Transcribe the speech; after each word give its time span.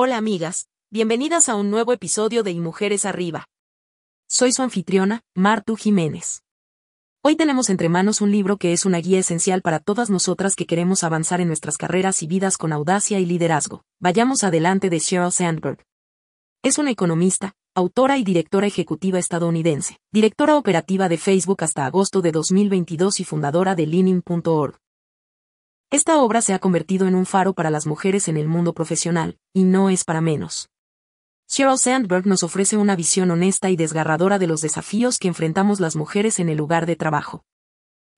Hola 0.00 0.16
amigas, 0.16 0.68
bienvenidas 0.92 1.48
a 1.48 1.56
un 1.56 1.72
nuevo 1.72 1.92
episodio 1.92 2.44
de 2.44 2.52
Y 2.52 2.60
Mujeres 2.60 3.04
Arriba. 3.04 3.46
Soy 4.28 4.52
su 4.52 4.62
anfitriona, 4.62 5.22
Martu 5.34 5.74
Jiménez. 5.74 6.44
Hoy 7.20 7.34
tenemos 7.34 7.68
entre 7.68 7.88
manos 7.88 8.20
un 8.20 8.30
libro 8.30 8.58
que 8.58 8.72
es 8.72 8.86
una 8.86 8.98
guía 8.98 9.18
esencial 9.18 9.60
para 9.60 9.80
todas 9.80 10.08
nosotras 10.08 10.54
que 10.54 10.66
queremos 10.66 11.02
avanzar 11.02 11.40
en 11.40 11.48
nuestras 11.48 11.76
carreras 11.76 12.22
y 12.22 12.28
vidas 12.28 12.58
con 12.58 12.72
audacia 12.72 13.18
y 13.18 13.26
liderazgo. 13.26 13.82
Vayamos 13.98 14.44
adelante 14.44 14.88
de 14.88 15.00
Sheryl 15.00 15.32
Sandberg. 15.32 15.82
Es 16.62 16.78
una 16.78 16.92
economista, 16.92 17.54
autora 17.74 18.18
y 18.18 18.22
directora 18.22 18.68
ejecutiva 18.68 19.18
estadounidense, 19.18 19.98
directora 20.12 20.56
operativa 20.56 21.08
de 21.08 21.18
Facebook 21.18 21.64
hasta 21.64 21.86
agosto 21.86 22.22
de 22.22 22.30
2022 22.30 23.18
y 23.18 23.24
fundadora 23.24 23.74
de 23.74 23.88
Leaning.org. 23.88 24.78
Esta 25.90 26.20
obra 26.20 26.42
se 26.42 26.52
ha 26.52 26.58
convertido 26.58 27.06
en 27.06 27.14
un 27.14 27.24
faro 27.24 27.54
para 27.54 27.70
las 27.70 27.86
mujeres 27.86 28.28
en 28.28 28.36
el 28.36 28.46
mundo 28.46 28.74
profesional, 28.74 29.38
y 29.54 29.64
no 29.64 29.88
es 29.88 30.04
para 30.04 30.20
menos. 30.20 30.68
Sheryl 31.48 31.78
Sandberg 31.78 32.26
nos 32.26 32.42
ofrece 32.42 32.76
una 32.76 32.94
visión 32.94 33.30
honesta 33.30 33.70
y 33.70 33.76
desgarradora 33.76 34.38
de 34.38 34.46
los 34.46 34.60
desafíos 34.60 35.18
que 35.18 35.28
enfrentamos 35.28 35.80
las 35.80 35.96
mujeres 35.96 36.40
en 36.40 36.50
el 36.50 36.58
lugar 36.58 36.84
de 36.84 36.96
trabajo. 36.96 37.42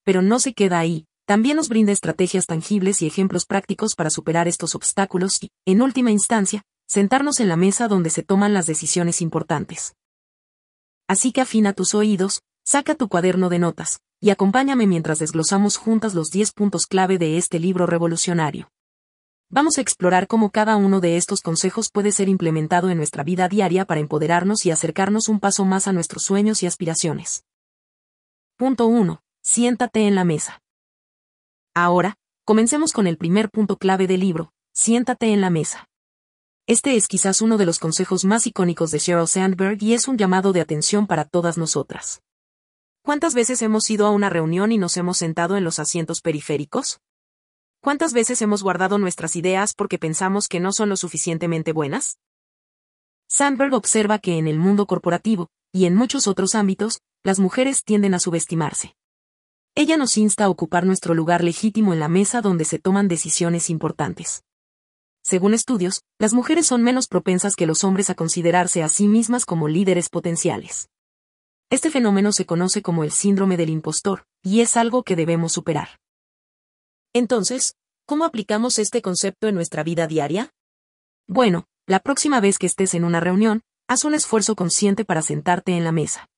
Pero 0.04 0.20
no 0.20 0.40
se 0.40 0.52
queda 0.52 0.80
ahí, 0.80 1.06
también 1.26 1.56
nos 1.56 1.68
brinda 1.68 1.92
estrategias 1.92 2.46
tangibles 2.46 3.02
y 3.02 3.06
ejemplos 3.06 3.46
prácticos 3.46 3.94
para 3.94 4.10
superar 4.10 4.48
estos 4.48 4.74
obstáculos 4.74 5.40
y, 5.40 5.50
en 5.64 5.80
última 5.80 6.10
instancia, 6.10 6.64
sentarnos 6.88 7.38
en 7.38 7.48
la 7.48 7.54
mesa 7.54 7.86
donde 7.86 8.10
se 8.10 8.24
toman 8.24 8.52
las 8.52 8.66
decisiones 8.66 9.22
importantes. 9.22 9.94
Así 11.06 11.30
que 11.30 11.40
afina 11.40 11.72
tus 11.72 11.94
oídos, 11.94 12.42
saca 12.64 12.96
tu 12.96 13.08
cuaderno 13.08 13.48
de 13.48 13.60
notas, 13.60 14.00
y 14.20 14.30
acompáñame 14.30 14.86
mientras 14.86 15.18
desglosamos 15.18 15.78
juntas 15.78 16.14
los 16.14 16.30
10 16.30 16.52
puntos 16.52 16.86
clave 16.86 17.16
de 17.16 17.38
este 17.38 17.58
libro 17.58 17.86
revolucionario. 17.86 18.70
Vamos 19.48 19.78
a 19.78 19.80
explorar 19.80 20.28
cómo 20.28 20.50
cada 20.50 20.76
uno 20.76 21.00
de 21.00 21.16
estos 21.16 21.40
consejos 21.40 21.90
puede 21.90 22.12
ser 22.12 22.28
implementado 22.28 22.90
en 22.90 22.98
nuestra 22.98 23.24
vida 23.24 23.48
diaria 23.48 23.84
para 23.84 24.00
empoderarnos 24.00 24.64
y 24.66 24.70
acercarnos 24.70 25.28
un 25.28 25.40
paso 25.40 25.64
más 25.64 25.88
a 25.88 25.92
nuestros 25.92 26.22
sueños 26.22 26.62
y 26.62 26.66
aspiraciones. 26.66 27.42
Punto 28.56 28.86
1. 28.86 29.22
Siéntate 29.42 30.06
en 30.06 30.14
la 30.14 30.24
mesa. 30.24 30.60
Ahora, 31.74 32.16
comencemos 32.44 32.92
con 32.92 33.06
el 33.06 33.16
primer 33.16 33.50
punto 33.50 33.76
clave 33.76 34.06
del 34.06 34.20
libro, 34.20 34.52
siéntate 34.72 35.32
en 35.32 35.40
la 35.40 35.50
mesa. 35.50 35.88
Este 36.66 36.94
es 36.94 37.08
quizás 37.08 37.40
uno 37.40 37.56
de 37.56 37.66
los 37.66 37.78
consejos 37.78 38.24
más 38.24 38.46
icónicos 38.46 38.90
de 38.90 38.98
Sheryl 38.98 39.26
Sandberg 39.26 39.82
y 39.82 39.94
es 39.94 40.06
un 40.06 40.18
llamado 40.18 40.52
de 40.52 40.60
atención 40.60 41.06
para 41.06 41.24
todas 41.24 41.58
nosotras. 41.58 42.22
¿Cuántas 43.02 43.34
veces 43.34 43.62
hemos 43.62 43.88
ido 43.88 44.06
a 44.06 44.10
una 44.10 44.28
reunión 44.28 44.72
y 44.72 44.78
nos 44.78 44.98
hemos 44.98 45.16
sentado 45.16 45.56
en 45.56 45.64
los 45.64 45.78
asientos 45.78 46.20
periféricos? 46.20 47.00
¿Cuántas 47.80 48.12
veces 48.12 48.42
hemos 48.42 48.62
guardado 48.62 48.98
nuestras 48.98 49.36
ideas 49.36 49.72
porque 49.72 49.98
pensamos 49.98 50.48
que 50.48 50.60
no 50.60 50.70
son 50.70 50.90
lo 50.90 50.96
suficientemente 50.96 51.72
buenas? 51.72 52.18
Sandberg 53.26 53.72
observa 53.72 54.18
que 54.18 54.36
en 54.36 54.46
el 54.46 54.58
mundo 54.58 54.86
corporativo, 54.86 55.48
y 55.72 55.86
en 55.86 55.94
muchos 55.94 56.26
otros 56.26 56.54
ámbitos, 56.54 57.00
las 57.24 57.38
mujeres 57.38 57.84
tienden 57.84 58.12
a 58.12 58.18
subestimarse. 58.18 58.96
Ella 59.74 59.96
nos 59.96 60.18
insta 60.18 60.44
a 60.44 60.50
ocupar 60.50 60.84
nuestro 60.84 61.14
lugar 61.14 61.42
legítimo 61.42 61.94
en 61.94 62.00
la 62.00 62.08
mesa 62.08 62.42
donde 62.42 62.66
se 62.66 62.78
toman 62.78 63.08
decisiones 63.08 63.70
importantes. 63.70 64.42
Según 65.22 65.54
estudios, 65.54 66.02
las 66.18 66.34
mujeres 66.34 66.66
son 66.66 66.82
menos 66.82 67.08
propensas 67.08 67.56
que 67.56 67.66
los 67.66 67.82
hombres 67.82 68.10
a 68.10 68.14
considerarse 68.14 68.82
a 68.82 68.90
sí 68.90 69.08
mismas 69.08 69.46
como 69.46 69.68
líderes 69.68 70.10
potenciales. 70.10 70.89
Este 71.70 71.88
fenómeno 71.88 72.32
se 72.32 72.46
conoce 72.46 72.82
como 72.82 73.04
el 73.04 73.12
síndrome 73.12 73.56
del 73.56 73.70
impostor, 73.70 74.24
y 74.42 74.60
es 74.60 74.76
algo 74.76 75.04
que 75.04 75.14
debemos 75.14 75.52
superar. 75.52 76.00
Entonces, 77.12 77.76
¿cómo 78.06 78.24
aplicamos 78.24 78.80
este 78.80 79.02
concepto 79.02 79.46
en 79.46 79.54
nuestra 79.54 79.84
vida 79.84 80.08
diaria? 80.08 80.52
Bueno, 81.28 81.68
la 81.86 82.00
próxima 82.00 82.40
vez 82.40 82.58
que 82.58 82.66
estés 82.66 82.94
en 82.94 83.04
una 83.04 83.20
reunión, 83.20 83.62
haz 83.86 84.04
un 84.04 84.14
esfuerzo 84.14 84.56
consciente 84.56 85.04
para 85.04 85.22
sentarte 85.22 85.76
en 85.76 85.84
la 85.84 85.92
mesa. 85.92 86.28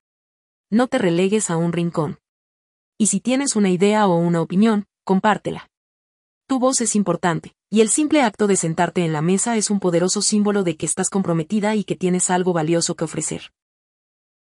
No 0.70 0.86
te 0.88 0.98
relegues 0.98 1.48
a 1.48 1.56
un 1.56 1.72
rincón. 1.72 2.18
Y 2.98 3.06
si 3.06 3.20
tienes 3.20 3.56
una 3.56 3.70
idea 3.70 4.06
o 4.06 4.16
una 4.16 4.42
opinión, 4.42 4.84
compártela. 5.02 5.70
Tu 6.46 6.58
voz 6.58 6.82
es 6.82 6.94
importante, 6.94 7.54
y 7.70 7.80
el 7.80 7.88
simple 7.88 8.20
acto 8.20 8.46
de 8.46 8.56
sentarte 8.56 9.02
en 9.02 9.14
la 9.14 9.22
mesa 9.22 9.56
es 9.56 9.70
un 9.70 9.80
poderoso 9.80 10.20
símbolo 10.20 10.62
de 10.62 10.76
que 10.76 10.84
estás 10.84 11.08
comprometida 11.08 11.74
y 11.74 11.84
que 11.84 11.96
tienes 11.96 12.28
algo 12.28 12.52
valioso 12.52 12.96
que 12.96 13.04
ofrecer. 13.04 13.50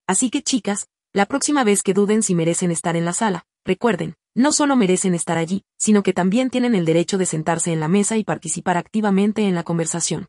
Así 0.06 0.30
que 0.30 0.42
chicas, 0.42 0.88
la 1.12 1.26
próxima 1.26 1.64
vez 1.64 1.82
que 1.82 1.94
duden 1.94 2.22
si 2.22 2.34
merecen 2.34 2.70
estar 2.70 2.96
en 2.96 3.04
la 3.04 3.12
sala, 3.12 3.46
recuerden, 3.64 4.16
no 4.34 4.52
solo 4.52 4.76
merecen 4.76 5.14
estar 5.14 5.38
allí, 5.38 5.62
sino 5.78 6.02
que 6.02 6.12
también 6.12 6.50
tienen 6.50 6.74
el 6.74 6.84
derecho 6.84 7.18
de 7.18 7.26
sentarse 7.26 7.72
en 7.72 7.80
la 7.80 7.88
mesa 7.88 8.16
y 8.16 8.24
participar 8.24 8.76
activamente 8.76 9.46
en 9.46 9.54
la 9.54 9.62
conversación. 9.62 10.26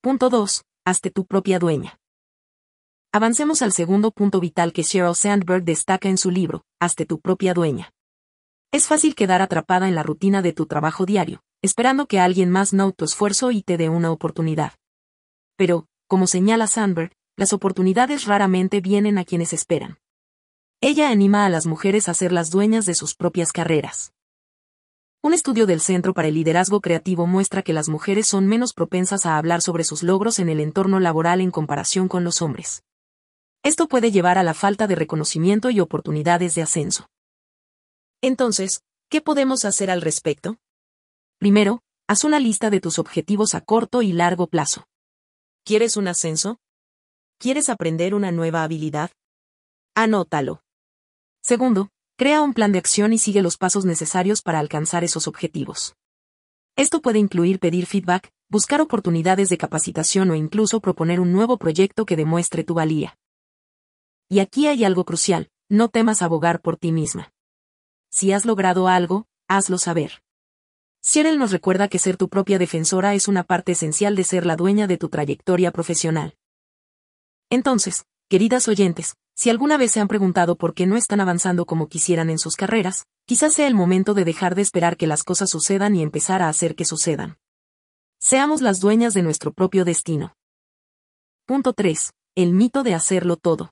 Punto 0.00 0.30
2. 0.30 0.64
Hazte 0.86 1.10
tu 1.10 1.26
propia 1.26 1.58
dueña. 1.58 1.98
Avancemos 3.12 3.62
al 3.62 3.72
segundo 3.72 4.10
punto 4.10 4.40
vital 4.40 4.72
que 4.72 4.82
Sheryl 4.82 5.14
Sandberg 5.14 5.64
destaca 5.64 6.08
en 6.08 6.18
su 6.18 6.30
libro, 6.30 6.64
Hazte 6.80 7.06
tu 7.06 7.20
propia 7.20 7.54
dueña. 7.54 7.90
Es 8.72 8.86
fácil 8.86 9.14
quedar 9.14 9.40
atrapada 9.40 9.88
en 9.88 9.94
la 9.94 10.02
rutina 10.02 10.42
de 10.42 10.52
tu 10.52 10.66
trabajo 10.66 11.06
diario, 11.06 11.42
esperando 11.62 12.06
que 12.06 12.18
alguien 12.18 12.50
más 12.50 12.72
note 12.72 12.96
tu 12.96 13.04
esfuerzo 13.04 13.50
y 13.50 13.62
te 13.62 13.76
dé 13.76 13.88
una 13.88 14.10
oportunidad. 14.10 14.72
Pero, 15.56 15.86
como 16.08 16.26
señala 16.26 16.66
Sandberg, 16.66 17.12
las 17.36 17.52
oportunidades 17.52 18.26
raramente 18.26 18.80
vienen 18.80 19.18
a 19.18 19.24
quienes 19.24 19.52
esperan. 19.52 19.98
Ella 20.80 21.10
anima 21.10 21.46
a 21.46 21.48
las 21.48 21.66
mujeres 21.66 22.08
a 22.08 22.14
ser 22.14 22.32
las 22.32 22.50
dueñas 22.50 22.86
de 22.86 22.94
sus 22.94 23.14
propias 23.14 23.52
carreras. 23.52 24.12
Un 25.22 25.32
estudio 25.32 25.66
del 25.66 25.80
Centro 25.80 26.12
para 26.12 26.28
el 26.28 26.34
Liderazgo 26.34 26.80
Creativo 26.80 27.26
muestra 27.26 27.62
que 27.62 27.72
las 27.72 27.88
mujeres 27.88 28.26
son 28.26 28.46
menos 28.46 28.74
propensas 28.74 29.24
a 29.24 29.38
hablar 29.38 29.62
sobre 29.62 29.82
sus 29.82 30.02
logros 30.02 30.38
en 30.38 30.50
el 30.50 30.60
entorno 30.60 31.00
laboral 31.00 31.40
en 31.40 31.50
comparación 31.50 32.08
con 32.08 32.24
los 32.24 32.42
hombres. 32.42 32.84
Esto 33.62 33.88
puede 33.88 34.10
llevar 34.10 34.36
a 34.36 34.42
la 34.42 34.52
falta 34.52 34.86
de 34.86 34.94
reconocimiento 34.94 35.70
y 35.70 35.80
oportunidades 35.80 36.54
de 36.54 36.60
ascenso. 36.62 37.08
Entonces, 38.20 38.82
¿qué 39.08 39.22
podemos 39.22 39.64
hacer 39.64 39.90
al 39.90 40.02
respecto? 40.02 40.58
Primero, 41.38 41.82
haz 42.06 42.24
una 42.24 42.38
lista 42.38 42.68
de 42.68 42.80
tus 42.80 42.98
objetivos 42.98 43.54
a 43.54 43.62
corto 43.62 44.02
y 44.02 44.12
largo 44.12 44.46
plazo. 44.46 44.86
¿Quieres 45.64 45.96
un 45.96 46.08
ascenso? 46.08 46.58
¿Quieres 47.44 47.68
aprender 47.68 48.14
una 48.14 48.32
nueva 48.32 48.62
habilidad? 48.62 49.10
Anótalo. 49.94 50.62
Segundo, 51.42 51.90
crea 52.16 52.40
un 52.40 52.54
plan 52.54 52.72
de 52.72 52.78
acción 52.78 53.12
y 53.12 53.18
sigue 53.18 53.42
los 53.42 53.58
pasos 53.58 53.84
necesarios 53.84 54.40
para 54.40 54.60
alcanzar 54.60 55.04
esos 55.04 55.28
objetivos. 55.28 55.94
Esto 56.74 57.02
puede 57.02 57.18
incluir 57.18 57.58
pedir 57.58 57.84
feedback, 57.84 58.32
buscar 58.48 58.80
oportunidades 58.80 59.50
de 59.50 59.58
capacitación 59.58 60.30
o 60.30 60.34
incluso 60.34 60.80
proponer 60.80 61.20
un 61.20 61.32
nuevo 61.32 61.58
proyecto 61.58 62.06
que 62.06 62.16
demuestre 62.16 62.64
tu 62.64 62.72
valía. 62.72 63.18
Y 64.30 64.38
aquí 64.38 64.66
hay 64.66 64.82
algo 64.82 65.04
crucial, 65.04 65.50
no 65.68 65.90
temas 65.90 66.22
abogar 66.22 66.62
por 66.62 66.78
ti 66.78 66.92
misma. 66.92 67.30
Si 68.08 68.32
has 68.32 68.46
logrado 68.46 68.88
algo, 68.88 69.26
hazlo 69.48 69.76
saber. 69.76 70.22
Cheryl 71.02 71.38
nos 71.38 71.52
recuerda 71.52 71.88
que 71.88 71.98
ser 71.98 72.16
tu 72.16 72.30
propia 72.30 72.58
defensora 72.58 73.12
es 73.12 73.28
una 73.28 73.42
parte 73.44 73.72
esencial 73.72 74.16
de 74.16 74.24
ser 74.24 74.46
la 74.46 74.56
dueña 74.56 74.86
de 74.86 74.96
tu 74.96 75.10
trayectoria 75.10 75.72
profesional. 75.72 76.38
Entonces, 77.54 78.04
queridas 78.28 78.66
oyentes, 78.66 79.14
si 79.36 79.48
alguna 79.48 79.76
vez 79.76 79.92
se 79.92 80.00
han 80.00 80.08
preguntado 80.08 80.56
por 80.56 80.74
qué 80.74 80.86
no 80.86 80.96
están 80.96 81.20
avanzando 81.20 81.66
como 81.66 81.86
quisieran 81.86 82.28
en 82.28 82.40
sus 82.40 82.56
carreras, 82.56 83.04
quizás 83.26 83.54
sea 83.54 83.68
el 83.68 83.76
momento 83.76 84.12
de 84.12 84.24
dejar 84.24 84.56
de 84.56 84.62
esperar 84.62 84.96
que 84.96 85.06
las 85.06 85.22
cosas 85.22 85.50
sucedan 85.50 85.94
y 85.94 86.02
empezar 86.02 86.42
a 86.42 86.48
hacer 86.48 86.74
que 86.74 86.84
sucedan. 86.84 87.38
Seamos 88.18 88.60
las 88.60 88.80
dueñas 88.80 89.14
de 89.14 89.22
nuestro 89.22 89.52
propio 89.52 89.84
destino. 89.84 90.34
Punto 91.46 91.74
3. 91.74 92.10
El 92.34 92.54
mito 92.54 92.82
de 92.82 92.94
hacerlo 92.94 93.36
todo. 93.36 93.70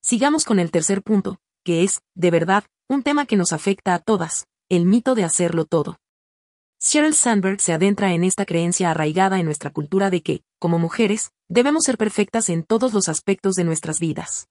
Sigamos 0.00 0.46
con 0.46 0.58
el 0.58 0.70
tercer 0.70 1.02
punto, 1.02 1.40
que 1.64 1.84
es, 1.84 2.00
de 2.14 2.30
verdad, 2.30 2.64
un 2.88 3.02
tema 3.02 3.26
que 3.26 3.36
nos 3.36 3.52
afecta 3.52 3.92
a 3.92 3.98
todas, 3.98 4.46
el 4.70 4.86
mito 4.86 5.14
de 5.14 5.24
hacerlo 5.24 5.66
todo. 5.66 5.98
Sheryl 6.84 7.14
Sandberg 7.14 7.60
se 7.60 7.72
adentra 7.72 8.12
en 8.12 8.24
esta 8.24 8.44
creencia 8.44 8.90
arraigada 8.90 9.38
en 9.38 9.46
nuestra 9.46 9.70
cultura 9.70 10.10
de 10.10 10.20
que, 10.20 10.42
como 10.58 10.80
mujeres, 10.80 11.30
debemos 11.48 11.84
ser 11.84 11.96
perfectas 11.96 12.48
en 12.48 12.64
todos 12.64 12.92
los 12.92 13.08
aspectos 13.08 13.54
de 13.54 13.62
nuestras 13.62 14.00
vidas. 14.00 14.48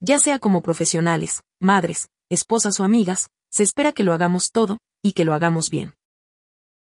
Ya 0.00 0.18
sea 0.18 0.40
como 0.40 0.62
profesionales, 0.62 1.44
madres, 1.60 2.08
esposas 2.28 2.80
o 2.80 2.84
amigas, 2.84 3.28
se 3.50 3.62
espera 3.62 3.92
que 3.92 4.02
lo 4.02 4.12
hagamos 4.12 4.50
todo, 4.50 4.78
y 5.00 5.12
que 5.12 5.24
lo 5.24 5.32
hagamos 5.32 5.70
bien. 5.70 5.94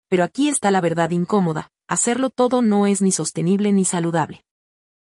Pero 0.07 0.23
aquí 0.23 0.47
está 0.47 0.71
la 0.71 0.79
verdad 0.79 1.09
incómoda, 1.11 1.69
hacerlo 1.89 2.29
todo 2.29 2.61
no 2.61 2.87
es 2.87 3.01
ni 3.01 3.11
sostenible 3.11 3.73
ni 3.73 3.83
saludable. 3.83 4.45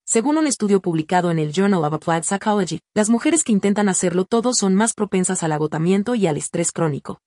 Según 0.05 0.37
un 0.37 0.47
estudio 0.47 0.81
publicado 0.81 1.31
en 1.31 1.39
el 1.39 1.53
Journal 1.53 1.85
of 1.85 1.93
Applied 1.93 2.23
Psychology, 2.23 2.81
las 2.93 3.09
mujeres 3.09 3.45
que 3.45 3.53
intentan 3.53 3.87
hacerlo 3.87 4.25
todo 4.25 4.53
son 4.53 4.75
más 4.75 4.93
propensas 4.93 5.43
al 5.43 5.53
agotamiento 5.53 6.13
y 6.13 6.27
al 6.27 6.35
estrés 6.35 6.73
crónico. 6.73 7.21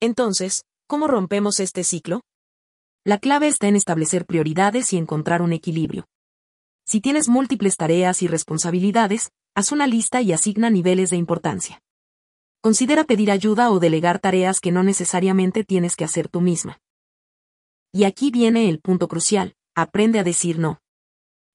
Entonces, 0.00 0.64
¿Cómo 0.88 1.06
rompemos 1.06 1.60
este 1.60 1.84
ciclo? 1.84 2.22
La 3.04 3.18
clave 3.18 3.46
está 3.46 3.68
en 3.68 3.76
establecer 3.76 4.24
prioridades 4.24 4.94
y 4.94 4.96
encontrar 4.96 5.42
un 5.42 5.52
equilibrio. 5.52 6.08
Si 6.86 7.02
tienes 7.02 7.28
múltiples 7.28 7.76
tareas 7.76 8.22
y 8.22 8.26
responsabilidades, 8.26 9.28
haz 9.54 9.70
una 9.70 9.86
lista 9.86 10.22
y 10.22 10.32
asigna 10.32 10.70
niveles 10.70 11.10
de 11.10 11.18
importancia. 11.18 11.82
Considera 12.62 13.04
pedir 13.04 13.30
ayuda 13.30 13.70
o 13.70 13.80
delegar 13.80 14.18
tareas 14.18 14.60
que 14.60 14.72
no 14.72 14.82
necesariamente 14.82 15.62
tienes 15.62 15.94
que 15.94 16.04
hacer 16.04 16.28
tú 16.28 16.40
misma. 16.40 16.80
Y 17.92 18.04
aquí 18.04 18.30
viene 18.30 18.70
el 18.70 18.80
punto 18.80 19.08
crucial, 19.08 19.56
aprende 19.74 20.18
a 20.18 20.24
decir 20.24 20.58
no. 20.58 20.80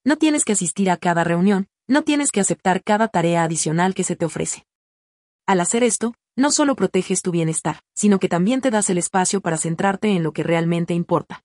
No 0.06 0.18
tienes 0.18 0.46
que 0.46 0.52
asistir 0.52 0.92
a 0.92 0.98
cada 0.98 1.24
reunión, 1.24 1.70
no 1.88 2.04
tienes 2.04 2.32
que 2.32 2.40
aceptar 2.40 2.84
cada 2.84 3.08
tarea 3.08 3.44
adicional 3.44 3.96
que 3.96 4.04
se 4.04 4.16
te 4.16 4.26
ofrece. 4.26 4.68
Al 5.48 5.60
hacer 5.60 5.84
esto, 5.84 6.14
no 6.36 6.52
solo 6.52 6.76
proteges 6.76 7.22
tu 7.22 7.32
bienestar, 7.32 7.82
sino 7.94 8.20
que 8.20 8.30
también 8.30 8.62
te 8.62 8.72
das 8.72 8.90
el 8.90 8.98
espacio 8.98 9.42
para 9.42 9.58
centrarte 9.58 10.10
en 10.10 10.24
lo 10.24 10.34
que 10.34 10.44
realmente 10.44 10.94
importa. 10.94 11.44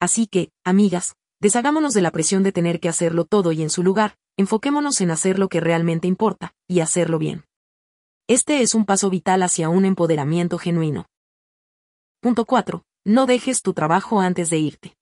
Así 0.00 0.26
que, 0.26 0.50
amigas, 0.64 1.14
deshagámonos 1.40 1.94
de 1.94 2.02
la 2.02 2.10
presión 2.10 2.42
de 2.42 2.52
tener 2.52 2.80
que 2.80 2.88
hacerlo 2.88 3.24
todo 3.24 3.52
y 3.52 3.62
en 3.62 3.70
su 3.70 3.82
lugar, 3.82 4.16
enfoquémonos 4.36 5.00
en 5.00 5.10
hacer 5.10 5.38
lo 5.38 5.48
que 5.48 5.60
realmente 5.60 6.08
importa, 6.08 6.54
y 6.66 6.80
hacerlo 6.80 7.18
bien. 7.18 7.44
Este 8.28 8.62
es 8.62 8.74
un 8.74 8.84
paso 8.84 9.10
vital 9.10 9.42
hacia 9.42 9.68
un 9.68 9.84
empoderamiento 9.84 10.58
genuino. 10.58 11.06
Punto 12.20 12.44
4. 12.44 12.82
No 13.04 13.26
dejes 13.26 13.62
tu 13.62 13.72
trabajo 13.72 14.20
antes 14.20 14.50
de 14.50 14.58
irte. 14.58 14.96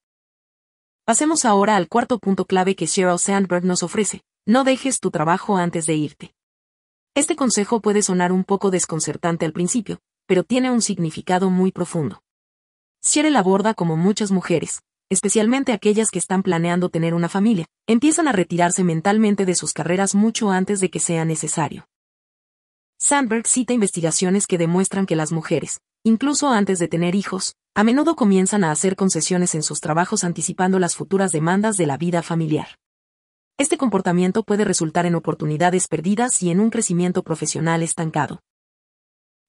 Pasemos 1.04 1.44
ahora 1.44 1.76
al 1.76 1.88
cuarto 1.88 2.18
punto 2.18 2.44
clave 2.44 2.76
que 2.76 2.86
Sheryl 2.86 3.18
Sandberg 3.18 3.64
nos 3.64 3.82
ofrece. 3.82 4.22
No 4.46 4.64
dejes 4.64 5.00
tu 5.00 5.10
trabajo 5.10 5.56
antes 5.56 5.86
de 5.86 5.94
irte. 5.94 6.35
Este 7.16 7.34
consejo 7.34 7.80
puede 7.80 8.02
sonar 8.02 8.30
un 8.30 8.44
poco 8.44 8.70
desconcertante 8.70 9.46
al 9.46 9.54
principio, 9.54 10.00
pero 10.26 10.44
tiene 10.44 10.70
un 10.70 10.82
significado 10.82 11.48
muy 11.48 11.72
profundo. 11.72 12.22
Cheryl 13.02 13.36
aborda 13.36 13.72
como 13.72 13.96
muchas 13.96 14.30
mujeres, 14.30 14.82
especialmente 15.08 15.72
aquellas 15.72 16.10
que 16.10 16.18
están 16.18 16.42
planeando 16.42 16.90
tener 16.90 17.14
una 17.14 17.30
familia, 17.30 17.64
empiezan 17.86 18.28
a 18.28 18.32
retirarse 18.32 18.84
mentalmente 18.84 19.46
de 19.46 19.54
sus 19.54 19.72
carreras 19.72 20.14
mucho 20.14 20.50
antes 20.50 20.78
de 20.78 20.90
que 20.90 21.00
sea 21.00 21.24
necesario. 21.24 21.88
Sandberg 22.98 23.46
cita 23.46 23.72
investigaciones 23.72 24.46
que 24.46 24.58
demuestran 24.58 25.06
que 25.06 25.16
las 25.16 25.32
mujeres, 25.32 25.80
incluso 26.04 26.50
antes 26.50 26.78
de 26.78 26.88
tener 26.88 27.14
hijos, 27.14 27.54
a 27.74 27.82
menudo 27.82 28.14
comienzan 28.14 28.62
a 28.62 28.72
hacer 28.72 28.94
concesiones 28.94 29.54
en 29.54 29.62
sus 29.62 29.80
trabajos 29.80 30.22
anticipando 30.22 30.78
las 30.78 30.96
futuras 30.96 31.32
demandas 31.32 31.78
de 31.78 31.86
la 31.86 31.96
vida 31.96 32.22
familiar. 32.22 32.76
Este 33.58 33.78
comportamiento 33.78 34.42
puede 34.42 34.66
resultar 34.66 35.06
en 35.06 35.14
oportunidades 35.14 35.88
perdidas 35.88 36.42
y 36.42 36.50
en 36.50 36.60
un 36.60 36.68
crecimiento 36.68 37.22
profesional 37.22 37.82
estancado. 37.82 38.42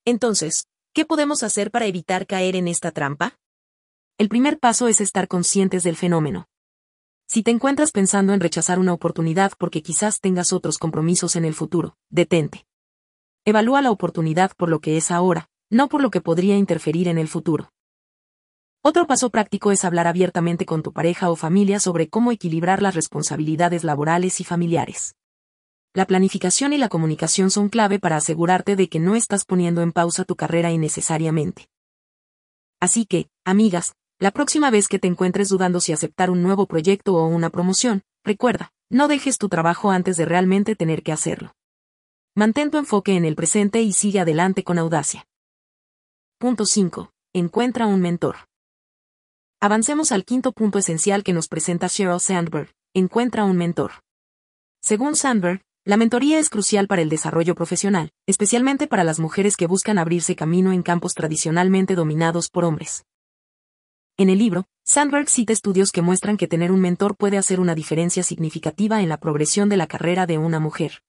Entonces, 0.05 0.67
¿qué 0.93 1.03
podemos 1.03 1.43
hacer 1.43 1.71
para 1.71 1.87
evitar 1.87 2.25
caer 2.25 2.55
en 2.55 2.69
esta 2.69 2.91
trampa? 2.91 3.37
El 4.17 4.29
primer 4.29 4.59
paso 4.59 4.87
es 4.87 5.01
estar 5.01 5.27
conscientes 5.27 5.83
del 5.83 5.97
fenómeno. 5.97 6.47
Si 7.27 7.43
te 7.43 7.51
encuentras 7.51 7.91
pensando 7.91 8.31
en 8.31 8.39
rechazar 8.39 8.79
una 8.79 8.93
oportunidad 8.93 9.51
porque 9.57 9.81
quizás 9.81 10.21
tengas 10.21 10.53
otros 10.53 10.77
compromisos 10.77 11.35
en 11.35 11.43
el 11.43 11.53
futuro, 11.53 11.97
detente. 12.09 12.65
Evalúa 13.43 13.81
la 13.81 13.91
oportunidad 13.91 14.53
por 14.55 14.69
lo 14.69 14.79
que 14.79 14.95
es 14.95 15.11
ahora, 15.11 15.49
no 15.69 15.89
por 15.89 16.01
lo 16.01 16.11
que 16.11 16.21
podría 16.21 16.55
interferir 16.55 17.09
en 17.09 17.17
el 17.17 17.27
futuro. 17.27 17.73
Otro 18.83 19.07
paso 19.07 19.29
práctico 19.29 19.71
es 19.71 19.83
hablar 19.83 20.07
abiertamente 20.07 20.65
con 20.65 20.83
tu 20.83 20.93
pareja 20.93 21.29
o 21.29 21.35
familia 21.35 21.79
sobre 21.79 22.09
cómo 22.09 22.31
equilibrar 22.31 22.81
las 22.81 22.95
responsabilidades 22.95 23.83
laborales 23.83 24.39
y 24.39 24.43
familiares. 24.43 25.15
La 25.93 26.05
planificación 26.05 26.73
y 26.73 26.77
la 26.77 26.89
comunicación 26.89 27.49
son 27.49 27.69
clave 27.69 27.99
para 27.99 28.17
asegurarte 28.17 28.75
de 28.75 28.87
que 28.87 28.99
no 28.99 29.15
estás 29.15 29.45
poniendo 29.45 29.81
en 29.81 29.91
pausa 29.91 30.25
tu 30.25 30.35
carrera 30.35 30.71
innecesariamente. 30.71 31.67
Así 32.79 33.05
que, 33.05 33.29
amigas, 33.43 33.93
la 34.19 34.31
próxima 34.31 34.69
vez 34.69 34.87
que 34.87 34.99
te 34.99 35.07
encuentres 35.07 35.49
dudando 35.49 35.79
si 35.79 35.93
aceptar 35.93 36.29
un 36.29 36.43
nuevo 36.43 36.67
proyecto 36.67 37.15
o 37.15 37.27
una 37.27 37.49
promoción, 37.49 38.03
recuerda, 38.23 38.71
no 38.89 39.07
dejes 39.07 39.37
tu 39.37 39.49
trabajo 39.49 39.91
antes 39.91 40.17
de 40.17 40.25
realmente 40.25 40.75
tener 40.75 41.03
que 41.03 41.11
hacerlo. 41.11 41.53
Mantén 42.35 42.69
tu 42.69 42.77
enfoque 42.77 43.15
en 43.15 43.25
el 43.25 43.35
presente 43.35 43.81
y 43.81 43.93
sigue 43.93 44.19
adelante 44.19 44.63
con 44.63 44.77
audacia. 44.77 45.25
Punto 46.37 46.65
5. 46.65 47.11
Encuentra 47.33 47.87
un 47.87 47.99
mentor. 47.99 48.46
Avancemos 49.59 50.11
al 50.11 50.23
quinto 50.23 50.51
punto 50.51 50.77
esencial 50.77 51.23
que 51.23 51.33
nos 51.33 51.47
presenta 51.47 51.87
Sheryl 51.87 52.19
Sandberg, 52.19 52.69
encuentra 52.93 53.43
un 53.43 53.57
mentor. 53.57 54.03
Según 54.81 55.15
Sandberg, 55.15 55.61
la 55.83 55.97
mentoría 55.97 56.37
es 56.37 56.51
crucial 56.51 56.85
para 56.85 57.01
el 57.01 57.09
desarrollo 57.09 57.55
profesional, 57.55 58.11
especialmente 58.27 58.85
para 58.85 59.03
las 59.03 59.19
mujeres 59.19 59.57
que 59.57 59.65
buscan 59.65 59.97
abrirse 59.97 60.35
camino 60.35 60.73
en 60.73 60.83
campos 60.83 61.15
tradicionalmente 61.15 61.95
dominados 61.95 62.49
por 62.49 62.65
hombres. 62.65 63.05
En 64.15 64.29
el 64.29 64.37
libro, 64.37 64.65
Sandberg 64.83 65.27
cita 65.27 65.53
estudios 65.53 65.91
que 65.91 66.03
muestran 66.03 66.37
que 66.37 66.47
tener 66.47 66.71
un 66.71 66.79
mentor 66.79 67.15
puede 67.15 67.39
hacer 67.39 67.59
una 67.59 67.73
diferencia 67.73 68.21
significativa 68.21 69.01
en 69.01 69.09
la 69.09 69.17
progresión 69.17 69.69
de 69.69 69.77
la 69.77 69.87
carrera 69.87 70.27
de 70.27 70.37
una 70.37 70.59
mujer. 70.59 71.01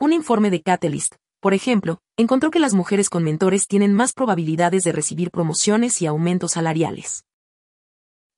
Un 0.00 0.12
informe 0.12 0.50
de 0.50 0.62
Catalyst, 0.62 1.14
por 1.38 1.54
ejemplo, 1.54 2.00
encontró 2.16 2.50
que 2.50 2.58
las 2.58 2.74
mujeres 2.74 3.08
con 3.08 3.22
mentores 3.22 3.68
tienen 3.68 3.94
más 3.94 4.14
probabilidades 4.14 4.82
de 4.82 4.90
recibir 4.90 5.30
promociones 5.30 6.02
y 6.02 6.06
aumentos 6.06 6.52
salariales. 6.52 7.22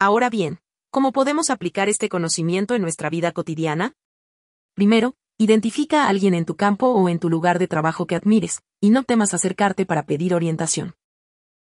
Ahora 0.03 0.31
bien, 0.31 0.61
¿cómo 0.91 1.13
podemos 1.13 1.51
aplicar 1.51 1.91
este 1.91 2.09
conocimiento 2.09 2.75
en 2.75 2.81
nuestra 2.81 3.11
vida 3.11 3.33
cotidiana? 3.33 3.93
Primero, 4.73 5.15
identifica 5.37 6.05
a 6.05 6.09
alguien 6.09 6.33
en 6.33 6.47
tu 6.47 6.57
campo 6.57 6.87
o 6.87 7.11
en 7.11 7.19
tu 7.19 7.29
lugar 7.29 7.59
de 7.59 7.69
trabajo 7.69 8.07
que 8.07 8.17
admires, 8.17 8.63
y 8.81 8.89
no 8.89 9.05
temas 9.05 9.35
acercarte 9.35 9.85
para 9.85 10.07
pedir 10.07 10.35
orientación. 10.35 10.95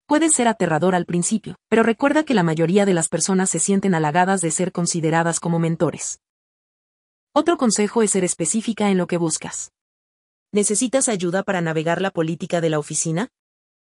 Puede 0.06 0.30
ser 0.30 0.48
aterrador 0.48 0.94
al 0.94 1.04
principio, 1.04 1.56
pero 1.68 1.82
recuerda 1.82 2.24
que 2.24 2.32
la 2.32 2.42
mayoría 2.42 2.86
de 2.86 2.94
las 2.94 3.10
personas 3.10 3.50
se 3.50 3.58
sienten 3.58 3.94
halagadas 3.94 4.40
de 4.40 4.50
ser 4.50 4.72
consideradas 4.72 5.38
como 5.38 5.58
mentores. 5.58 6.18
Otro 7.34 7.58
consejo 7.58 8.02
es 8.02 8.12
ser 8.12 8.24
específica 8.24 8.88
en 8.88 8.96
lo 8.96 9.06
que 9.06 9.18
buscas. 9.18 9.72
¿Necesitas 10.52 11.10
ayuda 11.10 11.42
para 11.42 11.60
navegar 11.60 12.00
la 12.00 12.10
política 12.10 12.62
de 12.62 12.70
la 12.70 12.78
oficina? 12.78 13.28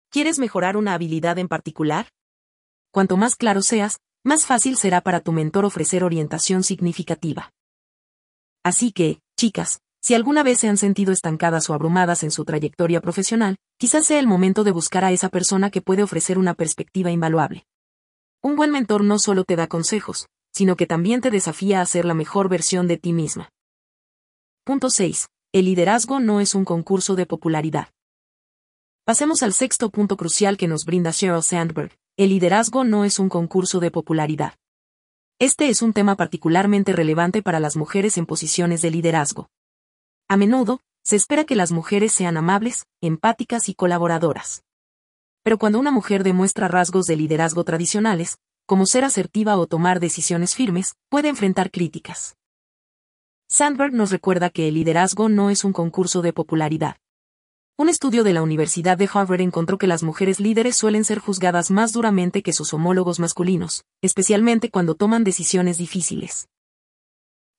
¿Quieres 0.10 0.40
mejorar 0.40 0.76
una 0.76 0.96
habilidad 0.96 1.38
en 1.38 1.48
particular? 1.48 2.10
Cuanto 2.90 3.16
más 3.16 3.36
claro 3.36 3.62
seas, 3.62 4.00
más 4.24 4.46
fácil 4.46 4.78
será 4.78 5.02
para 5.02 5.20
tu 5.20 5.32
mentor 5.32 5.66
ofrecer 5.66 6.04
orientación 6.04 6.64
significativa. 6.64 7.52
Así 8.64 8.92
que, 8.92 9.20
chicas, 9.38 9.80
si 10.02 10.14
alguna 10.14 10.44
vez 10.44 10.60
se 10.60 10.68
han 10.68 10.78
sentido 10.78 11.12
estancadas 11.12 11.70
o 11.70 11.74
abrumadas 11.74 12.24
en 12.24 12.32
su 12.32 12.46
trayectoria 12.46 13.02
profesional, 13.02 13.58
quizás 13.78 14.06
sea 14.06 14.20
el 14.20 14.28
momento 14.28 14.64
de 14.64 14.72
buscar 14.72 15.06
a 15.06 15.12
esa 15.12 15.30
persona 15.30 15.70
que 15.70 15.82
puede 15.82 16.04
ofrecer 16.04 16.38
una 16.38 16.54
perspectiva 16.54 17.12
invaluable. 17.12 17.66
Un 18.42 18.56
buen 18.56 18.72
mentor 18.72 19.04
no 19.04 19.20
solo 19.20 19.46
te 19.46 19.56
da 19.56 19.68
consejos, 19.68 20.28
sino 20.54 20.76
que 20.76 20.88
también 20.88 21.22
te 21.22 21.32
desafía 21.32 21.82
a 21.82 21.86
ser 21.86 22.06
la 22.06 22.14
mejor 22.14 22.50
versión 22.50 22.88
de 22.88 22.98
ti 22.98 23.14
misma. 23.14 23.50
Punto 24.66 24.90
6. 24.90 25.28
El 25.54 25.66
liderazgo 25.66 26.20
no 26.20 26.40
es 26.40 26.56
un 26.56 26.66
concurso 26.66 27.16
de 27.16 27.26
popularidad. 27.26 27.90
Pasemos 29.06 29.44
al 29.44 29.54
sexto 29.54 29.90
punto 29.90 30.16
crucial 30.16 30.58
que 30.58 30.68
nos 30.68 30.86
brinda 30.86 31.12
Sheryl 31.12 31.44
Sandberg, 31.44 31.94
el 32.16 32.30
liderazgo 32.30 32.84
no 32.84 33.06
es 33.06 33.18
un 33.18 33.28
concurso 33.28 33.80
de 33.80 33.90
popularidad. 33.90 34.54
Este 35.40 35.70
es 35.70 35.82
un 35.82 35.94
tema 35.94 36.16
particularmente 36.16 36.94
relevante 36.94 37.42
para 37.42 37.60
las 37.60 37.76
mujeres 37.76 38.20
en 38.20 38.28
posiciones 38.28 38.84
de 38.84 38.92
liderazgo. 38.92 39.50
A 40.28 40.38
menudo, 40.38 40.80
se 41.04 41.16
espera 41.16 41.44
que 41.44 41.56
las 41.56 41.72
mujeres 41.72 42.12
sean 42.12 42.38
amables, 42.38 42.86
empáticas 43.02 43.68
y 43.68 43.74
colaboradoras. 43.74 44.64
Pero 45.42 45.58
cuando 45.58 45.80
una 45.80 45.90
mujer 45.90 46.24
demuestra 46.24 46.68
rasgos 46.68 47.08
de 47.08 47.16
liderazgo 47.16 47.64
tradicionales, 47.64 48.38
como 48.68 48.86
ser 48.86 49.06
asertiva 49.06 49.58
o 49.58 49.66
tomar 49.66 50.00
decisiones 50.00 50.54
firmes, 50.54 50.94
puede 51.10 51.30
enfrentar 51.30 51.72
críticas. 51.72 52.38
Sandberg 53.50 53.92
nos 53.92 54.12
recuerda 54.12 54.52
que 54.52 54.68
el 54.68 54.76
liderazgo 54.76 55.30
no 55.30 55.50
es 55.50 55.64
un 55.64 55.74
concurso 55.74 56.22
de 56.22 56.32
popularidad. 56.32 56.98
Un 57.76 57.90
estudio 57.90 58.24
de 58.24 58.34
la 58.34 58.44
Universidad 58.44 59.00
de 59.00 59.10
Harvard 59.12 59.42
encontró 59.42 59.80
que 59.80 59.88
las 59.88 60.04
mujeres 60.04 60.40
líderes 60.40 60.76
suelen 60.76 61.04
ser 61.04 61.18
juzgadas 61.18 61.72
más 61.72 61.92
duramente 61.92 62.44
que 62.44 62.54
sus 62.54 62.72
homólogos 62.72 63.20
masculinos, 63.20 63.84
especialmente 64.04 64.70
cuando 64.70 64.94
toman 64.94 65.24
decisiones 65.24 65.80
difíciles. 65.80 66.50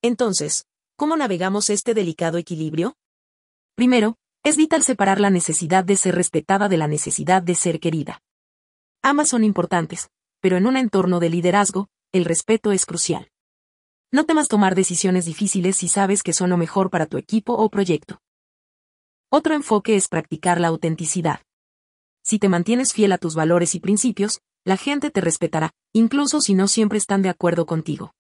Entonces, 0.02 0.66
¿cómo 0.96 1.16
navegamos 1.16 1.68
este 1.68 1.94
delicado 1.94 2.38
equilibrio? 2.38 2.96
Primero, 3.74 4.14
es 4.44 4.56
vital 4.56 4.84
separar 4.84 5.18
la 5.18 5.30
necesidad 5.30 5.82
de 5.82 5.96
ser 5.96 6.14
respetada 6.14 6.68
de 6.68 6.76
la 6.76 6.86
necesidad 6.86 7.42
de 7.42 7.56
ser 7.56 7.80
querida. 7.80 8.20
Ambas 9.02 9.30
son 9.30 9.42
importantes, 9.42 10.10
pero 10.40 10.56
en 10.56 10.68
un 10.68 10.76
entorno 10.76 11.18
de 11.18 11.30
liderazgo, 11.30 11.88
el 12.12 12.24
respeto 12.24 12.70
es 12.70 12.86
crucial. 12.86 13.32
No 14.12 14.26
temas 14.26 14.46
tomar 14.46 14.76
decisiones 14.76 15.24
difíciles 15.24 15.74
si 15.76 15.88
sabes 15.88 16.22
que 16.22 16.32
son 16.32 16.50
lo 16.50 16.56
mejor 16.56 16.88
para 16.88 17.06
tu 17.06 17.18
equipo 17.18 17.54
o 17.54 17.68
proyecto. 17.68 18.20
Otro 19.36 19.52
enfoque 19.52 19.96
es 19.96 20.06
practicar 20.06 20.60
la 20.60 20.68
autenticidad. 20.68 21.40
Si 22.22 22.38
te 22.38 22.48
mantienes 22.48 22.92
fiel 22.92 23.10
a 23.10 23.18
tus 23.18 23.34
valores 23.34 23.74
y 23.74 23.80
principios, 23.80 24.38
la 24.64 24.76
gente 24.76 25.10
te 25.10 25.20
respetará, 25.20 25.72
incluso 25.92 26.40
si 26.40 26.54
no 26.54 26.68
siempre 26.68 26.98
están 26.98 27.22
de 27.22 27.30
acuerdo 27.30 27.66
contigo. 27.66 28.14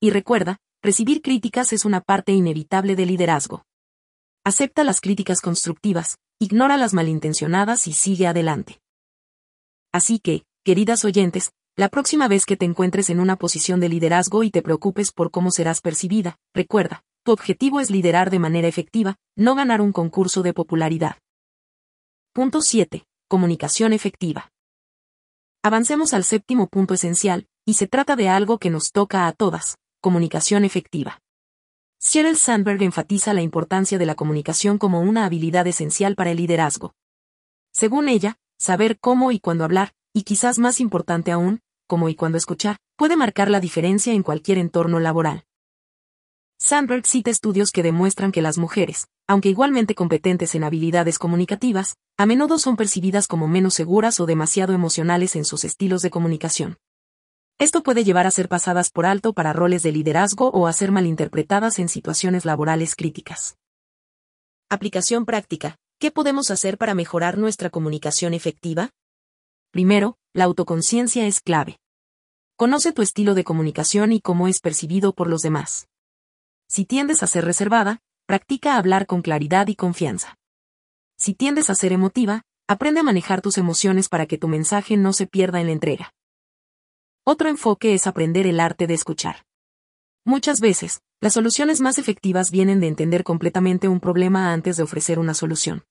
Y 0.00 0.10
recuerda, 0.10 0.56
recibir 0.82 1.22
críticas 1.22 1.72
es 1.72 1.84
una 1.84 2.00
parte 2.00 2.32
inevitable 2.32 2.96
del 2.96 3.10
liderazgo. 3.10 3.62
Acepta 4.42 4.82
las 4.82 5.00
críticas 5.00 5.40
constructivas, 5.40 6.18
ignora 6.40 6.76
las 6.76 6.92
malintencionadas 6.92 7.86
y 7.86 7.92
sigue 7.92 8.26
adelante. 8.26 8.80
Así 9.92 10.18
que, 10.18 10.42
queridas 10.64 11.04
oyentes, 11.04 11.52
la 11.76 11.88
próxima 11.88 12.26
vez 12.26 12.46
que 12.46 12.56
te 12.56 12.64
encuentres 12.64 13.10
en 13.10 13.20
una 13.20 13.36
posición 13.36 13.78
de 13.78 13.90
liderazgo 13.90 14.42
y 14.42 14.50
te 14.50 14.62
preocupes 14.62 15.12
por 15.12 15.30
cómo 15.30 15.52
serás 15.52 15.80
percibida, 15.80 16.36
recuerda, 16.52 17.04
tu 17.24 17.32
objetivo 17.32 17.80
es 17.80 17.90
liderar 17.90 18.30
de 18.30 18.38
manera 18.38 18.68
efectiva, 18.68 19.16
no 19.36 19.54
ganar 19.54 19.80
un 19.80 19.92
concurso 19.92 20.42
de 20.42 20.52
popularidad. 20.52 21.16
Punto 22.32 22.60
7. 22.60 23.04
Comunicación 23.28 23.92
efectiva. 23.92 24.50
Avancemos 25.62 26.14
al 26.14 26.24
séptimo 26.24 26.66
punto 26.66 26.94
esencial, 26.94 27.46
y 27.64 27.74
se 27.74 27.86
trata 27.86 28.16
de 28.16 28.28
algo 28.28 28.58
que 28.58 28.70
nos 28.70 28.90
toca 28.90 29.28
a 29.28 29.32
todas, 29.32 29.76
comunicación 30.00 30.64
efectiva. 30.64 31.20
Sheryl 32.00 32.36
Sandberg 32.36 32.82
enfatiza 32.82 33.32
la 33.32 33.42
importancia 33.42 33.96
de 33.96 34.06
la 34.06 34.16
comunicación 34.16 34.78
como 34.78 35.00
una 35.00 35.24
habilidad 35.24 35.68
esencial 35.68 36.16
para 36.16 36.32
el 36.32 36.38
liderazgo. 36.38 36.94
Según 37.72 38.08
ella, 38.08 38.36
saber 38.58 38.98
cómo 38.98 39.30
y 39.30 39.38
cuándo 39.38 39.62
hablar, 39.62 39.92
y 40.12 40.24
quizás 40.24 40.58
más 40.58 40.80
importante 40.80 41.30
aún, 41.30 41.60
cómo 41.86 42.08
y 42.08 42.16
cuándo 42.16 42.38
escuchar, 42.38 42.78
puede 42.96 43.16
marcar 43.16 43.48
la 43.48 43.60
diferencia 43.60 44.12
en 44.12 44.24
cualquier 44.24 44.58
entorno 44.58 44.98
laboral. 44.98 45.44
Sandberg 46.64 47.08
cita 47.08 47.28
estudios 47.28 47.72
que 47.72 47.82
demuestran 47.82 48.30
que 48.30 48.40
las 48.40 48.56
mujeres, 48.56 49.08
aunque 49.26 49.48
igualmente 49.48 49.96
competentes 49.96 50.54
en 50.54 50.62
habilidades 50.62 51.18
comunicativas, 51.18 51.96
a 52.16 52.24
menudo 52.24 52.56
son 52.56 52.76
percibidas 52.76 53.26
como 53.26 53.48
menos 53.48 53.74
seguras 53.74 54.20
o 54.20 54.26
demasiado 54.26 54.72
emocionales 54.72 55.34
en 55.34 55.44
sus 55.44 55.64
estilos 55.64 56.02
de 56.02 56.10
comunicación. 56.10 56.78
Esto 57.58 57.82
puede 57.82 58.04
llevar 58.04 58.28
a 58.28 58.30
ser 58.30 58.48
pasadas 58.48 58.90
por 58.90 59.06
alto 59.06 59.32
para 59.32 59.52
roles 59.52 59.82
de 59.82 59.90
liderazgo 59.90 60.50
o 60.50 60.68
a 60.68 60.72
ser 60.72 60.92
malinterpretadas 60.92 61.80
en 61.80 61.88
situaciones 61.88 62.44
laborales 62.44 62.94
críticas. 62.94 63.56
Aplicación 64.70 65.26
práctica. 65.26 65.78
¿Qué 65.98 66.12
podemos 66.12 66.52
hacer 66.52 66.78
para 66.78 66.94
mejorar 66.94 67.38
nuestra 67.38 67.70
comunicación 67.70 68.34
efectiva? 68.34 68.90
Primero, 69.72 70.16
la 70.32 70.44
autoconciencia 70.44 71.26
es 71.26 71.40
clave. 71.40 71.80
Conoce 72.54 72.92
tu 72.92 73.02
estilo 73.02 73.34
de 73.34 73.42
comunicación 73.42 74.12
y 74.12 74.20
cómo 74.20 74.46
es 74.46 74.60
percibido 74.60 75.12
por 75.12 75.28
los 75.28 75.40
demás. 75.40 75.88
Si 76.74 76.86
tiendes 76.86 77.22
a 77.22 77.26
ser 77.26 77.44
reservada, 77.44 77.98
practica 78.24 78.78
hablar 78.78 79.06
con 79.06 79.20
claridad 79.20 79.68
y 79.68 79.74
confianza. 79.74 80.38
Si 81.18 81.34
tiendes 81.34 81.68
a 81.68 81.74
ser 81.74 81.92
emotiva, 81.92 82.44
aprende 82.66 83.00
a 83.00 83.02
manejar 83.02 83.42
tus 83.42 83.58
emociones 83.58 84.08
para 84.08 84.24
que 84.24 84.38
tu 84.38 84.48
mensaje 84.48 84.96
no 84.96 85.12
se 85.12 85.26
pierda 85.26 85.60
en 85.60 85.66
la 85.66 85.74
entrega. 85.74 86.14
Otro 87.26 87.50
enfoque 87.50 87.92
es 87.92 88.06
aprender 88.06 88.46
el 88.46 88.58
arte 88.58 88.86
de 88.86 88.94
escuchar. 88.94 89.44
Muchas 90.24 90.62
veces, 90.62 91.02
las 91.20 91.34
soluciones 91.34 91.82
más 91.82 91.98
efectivas 91.98 92.50
vienen 92.50 92.80
de 92.80 92.88
entender 92.88 93.22
completamente 93.22 93.86
un 93.86 94.00
problema 94.00 94.54
antes 94.54 94.78
de 94.78 94.82
ofrecer 94.82 95.18
una 95.18 95.34
solución. 95.34 95.84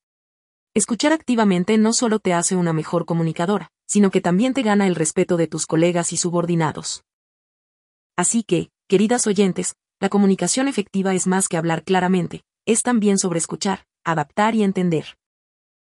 Escuchar 0.73 1.13
activamente 1.13 1.77
no 1.77 1.93
solo 1.93 2.17
te 2.17 2.33
hace 2.33 2.55
una 2.55 2.73
mejor 2.73 3.05
comunicadora, 3.05 3.69
sino 3.85 4.09
que 4.09 4.21
también 4.21 4.55
te 4.55 4.63
gana 4.63 4.87
el 4.87 4.95
respeto 4.95 5.37
de 5.37 5.45
tus 5.45 5.67
colegas 5.67 6.11
y 6.11 6.17
subordinados. 6.17 7.03
Así 8.17 8.41
que, 8.41 8.71
queridas 8.87 9.27
oyentes, 9.27 9.75
la 10.01 10.09
comunicación 10.09 10.67
efectiva 10.67 11.13
es 11.13 11.27
más 11.27 11.47
que 11.47 11.57
hablar 11.57 11.83
claramente, 11.83 12.43
es 12.65 12.81
también 12.81 13.19
sobre 13.19 13.37
escuchar, 13.37 13.85
adaptar 14.03 14.55
y 14.55 14.63
entender. 14.63 15.15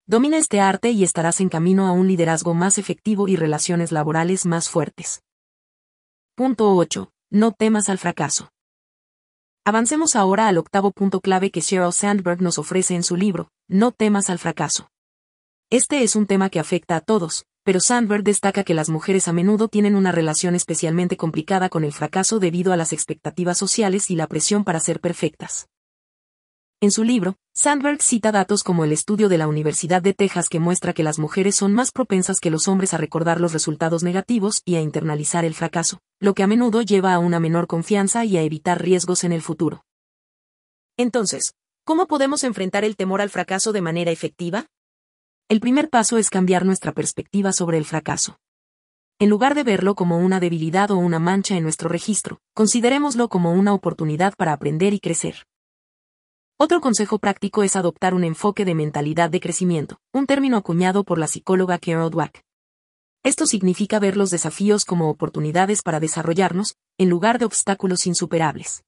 Domina 0.06 0.38
este 0.38 0.60
arte 0.60 0.90
y 0.92 1.06
estarás 1.06 1.40
en 1.40 1.48
camino 1.48 1.88
a 1.88 1.94
un 1.94 2.10
liderazgo 2.10 2.54
más 2.54 2.78
efectivo 2.78 3.30
y 3.30 3.38
relaciones 3.38 3.94
laborales 3.94 4.46
más 4.46 4.70
fuertes. 4.70 5.24
Punto 6.36 6.76
8. 6.76 7.10
No 7.30 7.54
temas 7.54 7.88
al 7.88 8.00
fracaso. 8.00 8.52
Avancemos 9.64 10.18
ahora 10.18 10.50
al 10.50 10.58
octavo 10.58 10.92
punto 10.92 11.22
clave 11.22 11.50
que 11.50 11.62
Sheryl 11.62 11.94
Sandberg 11.94 12.42
nos 12.42 12.58
ofrece 12.58 12.96
en 12.96 13.04
su 13.04 13.16
libro, 13.16 13.50
No 13.70 13.94
temas 13.94 14.30
al 14.30 14.40
fracaso. 14.40 14.90
Este 15.70 16.04
es 16.04 16.18
un 16.18 16.28
tema 16.28 16.50
que 16.50 16.60
afecta 16.60 16.98
a 16.98 17.02
todos, 17.02 17.46
pero 17.64 17.80
Sandberg 17.80 18.24
destaca 18.24 18.64
que 18.64 18.74
las 18.74 18.90
mujeres 18.90 19.28
a 19.28 19.34
menudo 19.34 19.68
tienen 19.68 19.96
una 19.96 20.12
relación 20.12 20.56
especialmente 20.56 21.18
complicada 21.18 21.70
con 21.70 21.84
el 21.84 21.94
fracaso 21.94 22.40
debido 22.40 22.74
a 22.74 22.78
las 22.78 22.94
expectativas 22.94 23.58
sociales 23.58 24.10
y 24.10 24.16
la 24.16 24.28
presión 24.28 24.64
para 24.64 24.80
ser 24.80 25.00
perfectas. 25.00 25.68
En 26.84 26.90
su 26.90 27.04
libro, 27.04 27.36
Sandberg 27.54 28.02
cita 28.02 28.32
datos 28.32 28.64
como 28.64 28.84
el 28.84 28.92
estudio 28.92 29.30
de 29.30 29.38
la 29.38 29.48
Universidad 29.48 30.02
de 30.02 30.16
Texas 30.16 30.50
que 30.50 30.60
muestra 30.60 30.94
que 30.94 31.04
las 31.04 31.20
mujeres 31.20 31.56
son 31.56 31.74
más 31.74 31.92
propensas 31.92 32.40
que 32.40 32.50
los 32.50 32.68
hombres 32.68 32.96
a 32.96 32.98
recordar 32.98 33.40
los 33.40 33.54
resultados 33.54 34.02
negativos 34.02 34.64
y 34.66 34.76
a 34.76 34.82
internalizar 34.82 35.46
el 35.46 35.54
fracaso, 35.54 36.00
lo 36.20 36.34
que 36.34 36.42
a 36.42 36.48
menudo 36.48 36.82
lleva 36.82 37.14
a 37.14 37.20
una 37.20 37.40
menor 37.40 37.68
confianza 37.68 38.26
y 38.26 38.38
a 38.38 38.42
evitar 38.42 38.82
riesgos 38.82 39.24
en 39.24 39.32
el 39.32 39.44
futuro. 39.44 39.86
Entonces, 40.98 41.54
¿cómo 41.84 42.08
podemos 42.08 42.44
enfrentar 42.44 42.84
el 42.84 42.96
temor 42.96 43.22
al 43.22 43.30
fracaso 43.30 43.74
de 43.74 43.82
manera 43.82 44.10
efectiva? 44.10 44.66
El 45.52 45.60
primer 45.60 45.90
paso 45.90 46.18
es 46.18 46.30
cambiar 46.30 46.64
nuestra 46.64 46.94
perspectiva 46.94 47.52
sobre 47.52 47.78
el 47.78 47.84
fracaso. 47.84 48.40
En 49.20 49.28
lugar 49.28 49.54
de 49.54 49.64
verlo 49.64 49.96
como 49.96 50.18
una 50.18 50.40
debilidad 50.40 50.92
o 50.92 50.96
una 50.96 51.20
mancha 51.20 51.58
en 51.58 51.64
nuestro 51.64 51.90
registro, 51.90 52.40
considerémoslo 52.54 53.28
como 53.28 53.52
una 53.52 53.74
oportunidad 53.74 54.34
para 54.38 54.54
aprender 54.54 54.94
y 54.94 55.02
crecer. 55.02 55.46
Otro 56.58 56.80
consejo 56.80 57.20
práctico 57.20 57.64
es 57.64 57.76
adoptar 57.76 58.14
un 58.14 58.24
enfoque 58.24 58.64
de 58.64 58.76
mentalidad 58.76 59.30
de 59.30 59.42
crecimiento, 59.42 60.00
un 60.14 60.26
término 60.26 60.56
acuñado 60.56 61.04
por 61.04 61.18
la 61.18 61.28
psicóloga 61.28 61.80
Carol 61.80 62.12
Dweck. 62.12 62.46
Esto 63.22 63.46
significa 63.46 64.00
ver 64.00 64.16
los 64.16 64.30
desafíos 64.30 64.86
como 64.86 65.10
oportunidades 65.10 65.82
para 65.82 66.00
desarrollarnos, 66.00 66.78
en 66.98 67.10
lugar 67.10 67.40
de 67.40 67.44
obstáculos 67.44 68.08
insuperables. 68.08 68.86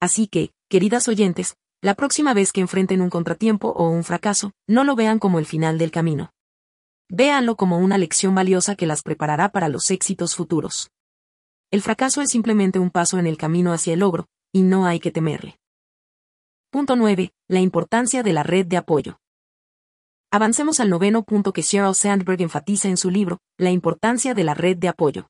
Así 0.00 0.26
que, 0.26 0.50
queridas 0.68 1.08
oyentes, 1.08 1.56
la 1.82 1.94
próxima 1.94 2.34
vez 2.34 2.52
que 2.52 2.60
enfrenten 2.60 3.00
un 3.00 3.10
contratiempo 3.10 3.68
o 3.68 3.88
un 3.90 4.02
fracaso, 4.02 4.52
no 4.66 4.82
lo 4.84 4.96
vean 4.96 5.18
como 5.18 5.38
el 5.38 5.46
final 5.46 5.78
del 5.78 5.90
camino. 5.90 6.30
Véanlo 7.08 7.56
como 7.56 7.78
una 7.78 7.98
lección 7.98 8.34
valiosa 8.34 8.74
que 8.74 8.86
las 8.86 9.02
preparará 9.02 9.50
para 9.50 9.68
los 9.68 9.90
éxitos 9.90 10.34
futuros. 10.34 10.90
El 11.70 11.82
fracaso 11.82 12.22
es 12.22 12.30
simplemente 12.30 12.78
un 12.78 12.90
paso 12.90 13.18
en 13.18 13.26
el 13.26 13.36
camino 13.36 13.72
hacia 13.72 13.92
el 13.92 14.00
logro, 14.00 14.26
y 14.52 14.62
no 14.62 14.86
hay 14.86 15.00
que 15.00 15.10
temerle. 15.10 15.58
Punto 16.70 16.96
9. 16.96 17.32
La 17.48 17.60
importancia 17.60 18.22
de 18.22 18.32
la 18.32 18.42
red 18.42 18.66
de 18.66 18.76
apoyo. 18.76 19.18
Avancemos 20.32 20.80
al 20.80 20.90
noveno 20.90 21.22
punto 21.22 21.52
que 21.52 21.62
Sheryl 21.62 21.94
Sandberg 21.94 22.42
enfatiza 22.42 22.88
en 22.88 22.96
su 22.96 23.10
libro, 23.10 23.38
la 23.58 23.70
importancia 23.70 24.34
de 24.34 24.44
la 24.44 24.54
red 24.54 24.76
de 24.76 24.88
apoyo. 24.88 25.28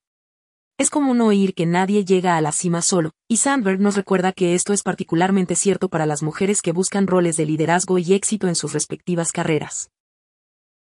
Es 0.79 0.91
común 0.91 1.23
oír 1.23 1.55
que 1.55 1.65
nadie 1.65 2.05
llega 2.05 2.37
a 2.37 2.43
la 2.43 2.53
cima 2.53 2.83
solo, 2.83 3.13
y 3.29 3.39
Sandberg 3.39 3.81
nos 3.81 3.97
recuerda 3.97 4.33
que 4.33 4.55
esto 4.55 4.75
es 4.75 4.83
particularmente 4.83 5.55
cierto 5.55 5.89
para 5.89 6.05
las 6.05 6.23
mujeres 6.23 6.61
que 6.61 6.73
buscan 6.73 7.07
roles 7.07 7.39
de 7.39 7.47
liderazgo 7.47 7.97
y 7.97 8.13
éxito 8.13 8.47
en 8.47 8.55
sus 8.55 8.75
respectivas 8.75 9.33
carreras. 9.33 9.91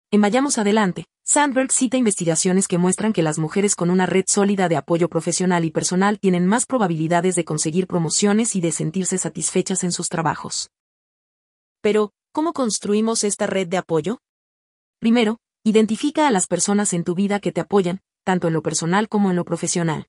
En 0.10 0.22
Vayamos 0.22 0.58
Adelante, 0.58 1.08
Sandberg 1.26 1.74
cita 1.74 1.98
investigaciones 1.98 2.70
que 2.70 2.78
muestran 2.78 3.12
que 3.12 3.24
las 3.24 3.40
mujeres 3.40 3.76
con 3.76 3.90
una 3.90 4.06
red 4.06 4.24
sólida 4.26 4.70
de 4.70 4.78
apoyo 4.78 5.10
profesional 5.10 5.66
y 5.66 5.72
personal 5.72 6.18
tienen 6.18 6.48
más 6.48 6.66
probabilidades 6.66 7.36
de 7.36 7.44
conseguir 7.44 7.86
promociones 7.86 8.56
y 8.56 8.62
de 8.62 8.72
sentirse 8.72 9.18
satisfechas 9.18 9.84
en 9.84 9.92
sus 9.92 10.08
trabajos. 10.08 10.70
Pero, 11.82 12.14
¿cómo 12.32 12.54
construimos 12.54 13.26
esta 13.26 13.48
red 13.48 13.68
de 13.68 13.78
apoyo? 13.78 14.20
Primero, 15.00 15.40
identifica 15.66 16.26
a 16.26 16.32
las 16.32 16.48
personas 16.48 16.94
en 16.94 17.04
tu 17.04 17.16
vida 17.16 17.42
que 17.42 17.52
te 17.52 17.60
apoyan, 17.60 18.00
tanto 18.24 18.48
en 18.48 18.54
lo 18.54 18.62
personal 18.62 19.10
como 19.10 19.30
en 19.30 19.36
lo 19.36 19.46
profesional. 19.46 20.08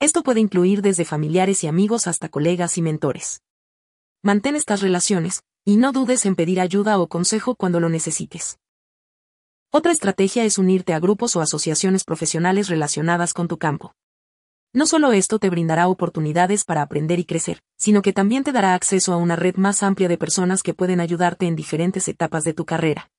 Esto 0.00 0.22
puede 0.22 0.40
incluir 0.40 0.82
desde 0.82 1.04
familiares 1.04 1.64
y 1.64 1.66
amigos 1.66 2.06
hasta 2.06 2.28
colegas 2.28 2.78
y 2.78 2.82
mentores. 2.82 3.42
Mantén 4.22 4.56
estas 4.56 4.80
relaciones, 4.80 5.42
y 5.64 5.76
no 5.76 5.92
dudes 5.92 6.26
en 6.26 6.36
pedir 6.36 6.60
ayuda 6.60 6.98
o 6.98 7.08
consejo 7.08 7.54
cuando 7.54 7.80
lo 7.80 7.88
necesites. 7.88 8.58
Otra 9.70 9.92
estrategia 9.92 10.44
es 10.44 10.58
unirte 10.58 10.94
a 10.94 11.00
grupos 11.00 11.36
o 11.36 11.40
asociaciones 11.40 12.04
profesionales 12.04 12.68
relacionadas 12.68 13.34
con 13.34 13.48
tu 13.48 13.58
campo. 13.58 13.94
No 14.72 14.86
solo 14.86 15.12
esto 15.12 15.38
te 15.38 15.50
brindará 15.50 15.88
oportunidades 15.88 16.64
para 16.64 16.82
aprender 16.82 17.18
y 17.18 17.24
crecer, 17.24 17.60
sino 17.76 18.02
que 18.02 18.12
también 18.12 18.44
te 18.44 18.52
dará 18.52 18.74
acceso 18.74 19.12
a 19.12 19.16
una 19.16 19.36
red 19.36 19.56
más 19.56 19.82
amplia 19.82 20.08
de 20.08 20.18
personas 20.18 20.62
que 20.62 20.74
pueden 20.74 21.00
ayudarte 21.00 21.46
en 21.46 21.56
diferentes 21.56 22.08
etapas 22.08 22.44
de 22.44 22.54
tu 22.54 22.64
carrera. 22.64 23.10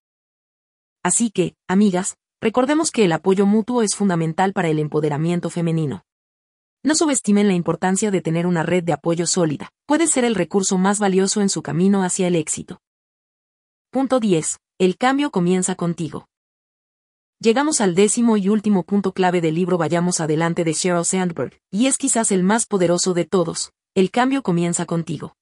Así 1.01 1.29
que, 1.29 1.55
amigas, 1.67 2.17
recordemos 2.41 2.91
que 2.91 3.05
el 3.05 3.11
apoyo 3.11 3.45
mutuo 3.45 3.81
es 3.81 3.95
fundamental 3.95 4.53
para 4.53 4.69
el 4.69 4.79
empoderamiento 4.79 5.49
femenino. 5.49 6.03
No 6.83 6.93
subestimen 6.93 7.47
la 7.47 7.53
importancia 7.53 8.11
de 8.11 8.21
tener 8.21 8.45
una 8.45 8.63
red 8.63 8.83
de 8.83 8.93
apoyo 8.93 9.25
sólida, 9.25 9.69
puede 9.85 10.07
ser 10.07 10.23
el 10.23 10.35
recurso 10.35 10.77
más 10.77 10.99
valioso 10.99 11.41
en 11.41 11.49
su 11.49 11.63
camino 11.63 12.03
hacia 12.03 12.27
el 12.27 12.35
éxito. 12.35 12.79
Punto 13.89 14.19
10. 14.19 14.59
El 14.77 14.97
cambio 14.97 15.31
comienza 15.31 15.75
contigo. 15.75 16.27
Llegamos 17.39 17.81
al 17.81 17.95
décimo 17.95 18.37
y 18.37 18.49
último 18.49 18.83
punto 18.83 19.13
clave 19.13 19.41
del 19.41 19.55
libro 19.55 19.77
Vayamos 19.77 20.19
adelante 20.21 20.63
de 20.63 20.73
Sheryl 20.73 21.05
Sandberg, 21.05 21.59
y 21.71 21.87
es 21.87 21.97
quizás 21.97 22.31
el 22.31 22.43
más 22.43 22.65
poderoso 22.65 23.13
de 23.13 23.25
todos, 23.25 23.71
el 23.93 24.11
cambio 24.11 24.43
comienza 24.43 24.85
contigo. 24.85 25.35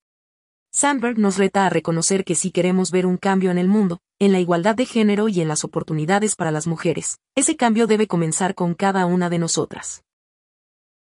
Sandberg 0.75 1.19
nos 1.19 1.37
reta 1.37 1.67
a 1.67 1.69
reconocer 1.69 2.25
que 2.25 2.33
si 2.33 2.49
queremos 2.49 2.89
ver 2.89 3.05
un 3.05 3.17
cambio 3.17 3.51
en 3.51 3.59
el 3.59 3.67
mundo, 3.67 3.99
en 4.17 4.31
la 4.31 4.39
igualdad 4.39 4.73
de 4.73 4.87
género 4.87 5.29
y 5.29 5.39
en 5.39 5.47
las 5.47 5.63
oportunidades 5.63 6.35
para 6.35 6.49
las 6.49 6.65
mujeres, 6.65 7.19
ese 7.35 7.55
cambio 7.55 7.85
debe 7.85 8.07
comenzar 8.07 8.55
con 8.55 8.73
cada 8.73 9.05
una 9.05 9.29
de 9.29 9.37
nosotras. 9.37 10.03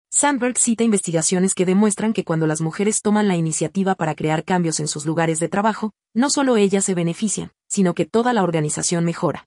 Sandberg 0.10 0.58
cita 0.58 0.84
investigaciones 0.84 1.54
que 1.54 1.68
demuestran 1.68 2.14
que 2.14 2.24
cuando 2.24 2.48
las 2.48 2.62
mujeres 2.62 3.04
toman 3.04 3.28
la 3.28 3.36
iniciativa 3.36 3.94
para 3.94 4.16
crear 4.16 4.44
cambios 4.44 4.80
en 4.80 4.88
sus 4.88 5.06
lugares 5.06 5.40
de 5.40 5.50
trabajo, 5.50 5.92
no 6.16 6.32
solo 6.32 6.58
ellas 6.58 6.84
se 6.84 6.96
benefician, 6.96 7.52
sino 7.68 7.94
que 7.94 8.08
toda 8.08 8.34
la 8.34 8.42
organización 8.42 9.06
mejora. 9.06 9.46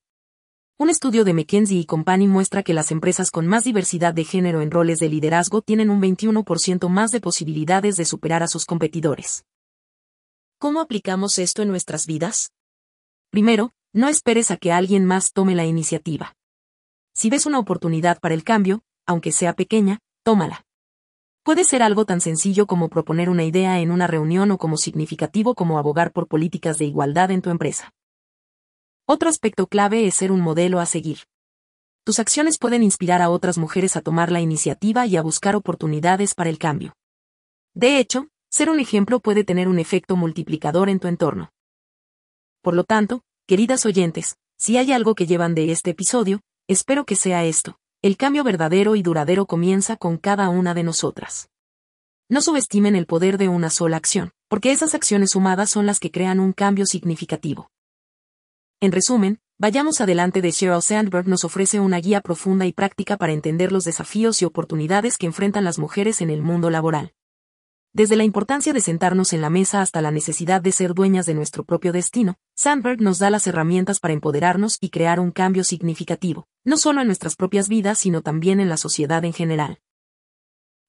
Un 0.78 0.88
estudio 0.88 1.24
de 1.24 1.34
McKinsey 1.34 1.84
Company 1.84 2.28
muestra 2.28 2.62
que 2.62 2.74
las 2.74 2.92
empresas 2.92 3.32
con 3.32 3.48
más 3.48 3.64
diversidad 3.64 4.14
de 4.14 4.22
género 4.22 4.60
en 4.60 4.70
roles 4.70 5.00
de 5.00 5.08
liderazgo 5.08 5.62
tienen 5.62 5.90
un 5.90 6.00
21% 6.00 6.88
más 6.88 7.10
de 7.10 7.20
posibilidades 7.20 7.96
de 7.96 8.04
superar 8.04 8.44
a 8.44 8.48
sus 8.48 8.66
competidores. 8.66 9.42
¿Cómo 10.62 10.80
aplicamos 10.80 11.40
esto 11.40 11.62
en 11.62 11.68
nuestras 11.70 12.06
vidas? 12.06 12.52
Primero, 13.30 13.72
no 13.92 14.06
esperes 14.06 14.52
a 14.52 14.56
que 14.56 14.70
alguien 14.70 15.04
más 15.04 15.32
tome 15.32 15.56
la 15.56 15.64
iniciativa. 15.64 16.36
si 17.12 17.30
ves 17.30 17.46
una 17.46 17.58
oportunidad 17.58 18.20
para 18.20 18.34
el 18.34 18.44
cambio, 18.44 18.84
aunque 19.04 19.32
sea 19.32 19.54
pequeña, 19.54 19.98
tómala. 20.22 20.64
Puede 21.42 21.64
ser 21.64 21.82
algo 21.82 22.04
tan 22.04 22.20
sencillo 22.20 22.68
como 22.68 22.90
proponer 22.90 23.28
una 23.28 23.42
idea 23.42 23.80
en 23.80 23.90
una 23.90 24.06
reunión 24.06 24.52
o 24.52 24.58
como 24.58 24.76
significativo 24.76 25.56
como 25.56 25.80
abogar 25.80 26.12
por 26.12 26.28
políticas 26.28 26.78
de 26.78 26.84
igualdad 26.84 27.32
en 27.32 27.42
tu 27.42 27.50
empresa. 27.50 27.90
Otro 29.04 29.28
aspecto 29.28 29.66
clave 29.66 30.06
es 30.06 30.14
ser 30.14 30.30
un 30.30 30.42
modelo 30.42 30.78
a 30.78 30.86
seguir. 30.86 31.24
Tus 32.04 32.20
acciones 32.20 32.58
pueden 32.60 32.84
inspirar 32.84 33.20
a 33.20 33.30
otras 33.30 33.58
mujeres 33.58 33.96
a 33.96 34.00
tomar 34.00 34.30
la 34.30 34.40
iniciativa 34.40 35.08
y 35.08 35.16
a 35.16 35.22
buscar 35.22 35.56
oportunidades 35.56 36.36
para 36.36 36.50
el 36.50 36.58
cambio. 36.58 36.94
De 37.74 37.98
hecho, 37.98 38.28
ser 38.52 38.68
un 38.68 38.80
ejemplo 38.80 39.18
puede 39.18 39.44
tener 39.44 39.66
un 39.66 39.78
efecto 39.78 40.14
multiplicador 40.14 40.90
en 40.90 41.00
tu 41.00 41.08
entorno. 41.08 41.50
Por 42.60 42.74
lo 42.74 42.84
tanto, 42.84 43.22
queridas 43.46 43.86
oyentes, 43.86 44.36
si 44.58 44.76
hay 44.76 44.92
algo 44.92 45.14
que 45.14 45.26
llevan 45.26 45.54
de 45.54 45.72
este 45.72 45.90
episodio, 45.90 46.40
espero 46.68 47.04
que 47.06 47.16
sea 47.16 47.44
esto. 47.44 47.78
El 48.02 48.16
cambio 48.16 48.44
verdadero 48.44 48.94
y 48.94 49.02
duradero 49.02 49.46
comienza 49.46 49.96
con 49.96 50.18
cada 50.18 50.50
una 50.50 50.74
de 50.74 50.82
nosotras. 50.82 51.48
No 52.28 52.42
subestimen 52.42 52.94
el 52.94 53.06
poder 53.06 53.38
de 53.38 53.48
una 53.48 53.70
sola 53.70 53.96
acción, 53.96 54.32
porque 54.48 54.70
esas 54.70 54.94
acciones 54.94 55.30
sumadas 55.30 55.70
son 55.70 55.86
las 55.86 55.98
que 55.98 56.10
crean 56.10 56.38
un 56.38 56.52
cambio 56.52 56.84
significativo. 56.86 57.70
En 58.80 58.92
resumen, 58.92 59.38
Vayamos 59.58 60.00
adelante 60.00 60.40
de 60.40 60.50
Sheryl 60.50 60.82
Sandberg 60.82 61.28
nos 61.28 61.44
ofrece 61.44 61.78
una 61.78 61.98
guía 61.98 62.20
profunda 62.20 62.66
y 62.66 62.72
práctica 62.72 63.16
para 63.16 63.32
entender 63.32 63.70
los 63.70 63.84
desafíos 63.84 64.42
y 64.42 64.44
oportunidades 64.44 65.18
que 65.18 65.26
enfrentan 65.26 65.62
las 65.62 65.78
mujeres 65.78 66.20
en 66.20 66.30
el 66.30 66.42
mundo 66.42 66.68
laboral. 66.68 67.12
Desde 67.94 68.16
la 68.16 68.24
importancia 68.24 68.72
de 68.72 68.80
sentarnos 68.80 69.34
en 69.34 69.42
la 69.42 69.50
mesa 69.50 69.82
hasta 69.82 70.00
la 70.00 70.10
necesidad 70.10 70.62
de 70.62 70.72
ser 70.72 70.94
dueñas 70.94 71.26
de 71.26 71.34
nuestro 71.34 71.62
propio 71.62 71.92
destino, 71.92 72.36
Sandberg 72.56 73.02
nos 73.02 73.18
da 73.18 73.28
las 73.28 73.46
herramientas 73.46 74.00
para 74.00 74.14
empoderarnos 74.14 74.78
y 74.80 74.88
crear 74.88 75.20
un 75.20 75.30
cambio 75.30 75.62
significativo, 75.62 76.46
no 76.64 76.78
solo 76.78 77.02
en 77.02 77.08
nuestras 77.08 77.36
propias 77.36 77.68
vidas, 77.68 77.98
sino 77.98 78.22
también 78.22 78.60
en 78.60 78.70
la 78.70 78.78
sociedad 78.78 79.22
en 79.26 79.34
general. 79.34 79.78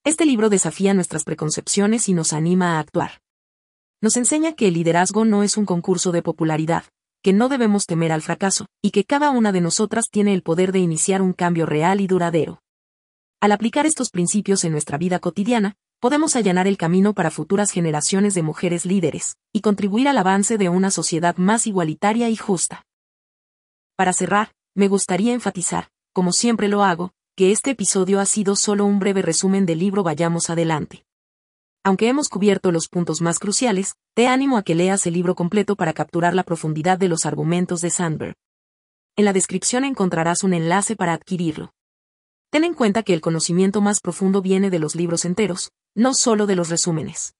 Este 0.05 0.25
libro 0.25 0.49
desafía 0.49 0.93
nuestras 0.93 1.25
preconcepciones 1.25 2.07
y 2.07 2.13
nos 2.13 2.31
anima 2.31 2.77
a 2.77 2.79
actuar. 2.79 3.21
Nos 3.99 4.15
enseña 4.15 4.53
que 4.53 4.69
el 4.69 4.75
liderazgo 4.75 5.25
no 5.25 5.43
es 5.43 5.57
un 5.57 5.65
concurso 5.65 6.13
de 6.13 6.21
popularidad, 6.21 6.85
que 7.21 7.33
no 7.33 7.49
debemos 7.49 7.85
temer 7.85 8.13
al 8.13 8.21
fracaso, 8.21 8.67
y 8.81 8.91
que 8.91 9.03
cada 9.03 9.29
una 9.29 9.51
de 9.51 9.59
nosotras 9.59 10.05
tiene 10.09 10.33
el 10.33 10.41
poder 10.41 10.71
de 10.71 10.79
iniciar 10.79 11.21
un 11.21 11.33
cambio 11.33 11.65
real 11.65 11.99
y 11.99 12.07
duradero. 12.07 12.61
Al 13.41 13.51
aplicar 13.51 13.85
estos 13.85 14.09
principios 14.09 14.63
en 14.63 14.71
nuestra 14.71 14.97
vida 14.97 15.19
cotidiana, 15.19 15.75
podemos 16.03 16.35
allanar 16.35 16.67
el 16.67 16.75
camino 16.75 17.13
para 17.13 17.31
futuras 17.31 17.71
generaciones 17.71 18.33
de 18.33 18.43
mujeres 18.43 18.85
líderes, 18.85 19.37
y 19.53 19.61
contribuir 19.61 20.09
al 20.09 20.17
avance 20.17 20.57
de 20.57 20.67
una 20.67 20.91
sociedad 20.91 21.37
más 21.37 21.65
igualitaria 21.65 22.29
y 22.29 22.35
justa. 22.35 22.85
Para 23.95 24.11
cerrar, 24.11 24.51
me 24.75 24.89
gustaría 24.89 25.31
enfatizar, 25.31 25.87
como 26.11 26.33
siempre 26.33 26.67
lo 26.67 26.83
hago, 26.83 27.13
que 27.37 27.53
este 27.53 27.71
episodio 27.71 28.19
ha 28.19 28.25
sido 28.25 28.57
solo 28.57 28.85
un 28.85 28.99
breve 28.99 29.21
resumen 29.21 29.65
del 29.65 29.79
libro 29.79 30.03
Vayamos 30.03 30.49
Adelante. 30.49 31.05
Aunque 31.85 32.09
hemos 32.09 32.27
cubierto 32.27 32.73
los 32.73 32.89
puntos 32.89 33.21
más 33.21 33.39
cruciales, 33.39 33.95
te 34.13 34.27
animo 34.27 34.57
a 34.57 34.63
que 34.63 34.75
leas 34.75 35.07
el 35.07 35.13
libro 35.13 35.35
completo 35.35 35.77
para 35.77 35.93
capturar 35.93 36.33
la 36.33 36.43
profundidad 36.43 36.97
de 36.97 37.07
los 37.07 37.25
argumentos 37.25 37.79
de 37.79 37.91
Sandberg. 37.91 38.35
En 39.15 39.23
la 39.23 39.31
descripción 39.31 39.85
encontrarás 39.85 40.43
un 40.43 40.53
enlace 40.53 40.97
para 40.97 41.13
adquirirlo. 41.13 41.71
Ten 42.49 42.65
en 42.65 42.73
cuenta 42.73 43.03
que 43.03 43.13
el 43.13 43.21
conocimiento 43.21 43.79
más 43.79 44.01
profundo 44.01 44.41
viene 44.41 44.69
de 44.69 44.79
los 44.79 44.95
libros 44.95 45.23
enteros, 45.23 45.71
no 45.95 46.13
solo 46.13 46.45
de 46.45 46.55
los 46.55 46.69
resúmenes. 46.69 47.35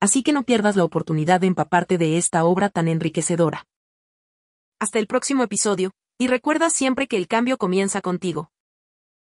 Así 0.00 0.22
que 0.22 0.32
no 0.32 0.44
pierdas 0.44 0.76
la 0.76 0.84
oportunidad 0.84 1.40
de 1.40 1.48
empaparte 1.48 1.98
de 1.98 2.18
esta 2.18 2.44
obra 2.44 2.68
tan 2.68 2.88
enriquecedora. 2.88 3.66
Hasta 4.78 4.98
el 4.98 5.06
próximo 5.06 5.42
episodio, 5.42 5.92
y 6.18 6.28
recuerda 6.28 6.70
siempre 6.70 7.06
que 7.06 7.16
el 7.16 7.26
cambio 7.28 7.58
comienza 7.58 8.00
contigo. 8.00 8.50